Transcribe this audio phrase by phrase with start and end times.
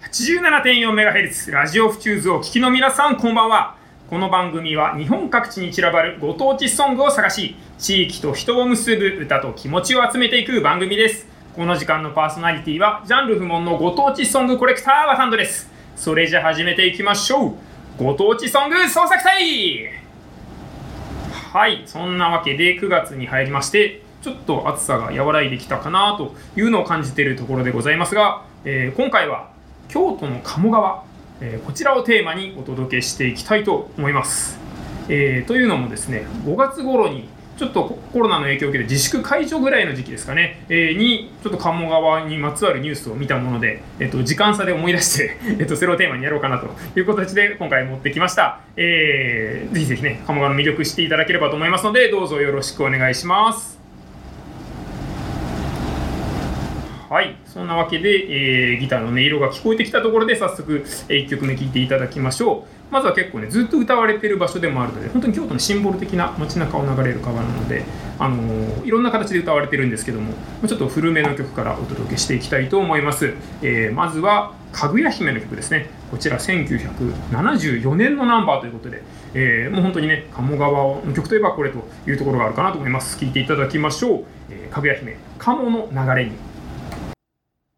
[0.00, 3.76] 87.4MHz ラジオフチューズをお聞きの皆さんこんばんは。
[4.08, 11.26] この番組は日本各地に散らばるご当地ソングを探し地域と人を結ぶ歌と気持ちを集めていく番組です。
[11.54, 15.68] この時間のパーソナリティはジャンル不問のご当地ソングコレクターワタンドです。
[15.96, 17.54] それじゃ始めていきましょう。
[17.98, 19.90] ご当地ソング捜索隊!
[21.52, 29.57] はいそんなわけで9月に入りましてちょっと暑さが和らいできたかなというのを感じているところでございますが、えー、今回は
[29.98, 31.04] 京都の鴨川、
[31.40, 34.56] えー、こちらをテーマにお届けしていきたいと思います。
[35.08, 53.77] えー、というのもですね5月頃にちょっとコロナの影響を受けて自粛解除ぐらいの時期ですかね、えー、にちょっと鴨川にまつわるニュースを見たもので、えっと、時間差で思い出して、 えっと、それをテーマにやろうかなという形で今回持ってきました、えー、ぜひぜひね鴨川の魅力していただければと思いますのでどうぞよろしくお願いします
[57.08, 62.92] はい、そんなわけで、えー、ギターの音色が聞こえてきたところで早速、えー、1曲目聴いていただきましょう。
[62.92, 67.84] まずは結構ねずっと歌われてる場所でもあるので本当に京都のシンボル的な街中を流れる川なので、
[68.18, 70.34] あのー、いろんな形で歌われてるんですけども
[70.66, 75.88] ちょっと古めの曲からお届けしていきたいと思います、えー、まずはかぐや姫の曲ですね。
[76.10, 79.02] こちら1974年のナンバーということで、
[79.34, 80.70] えー、もう本当にね鴨川
[81.04, 83.18] の曲といえばこれというところがあるかなと思います。
[83.18, 86.32] 聴いていただきましょう、えー、かぐや姫鴨の流れに